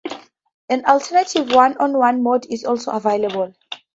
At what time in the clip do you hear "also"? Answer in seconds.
2.65-2.89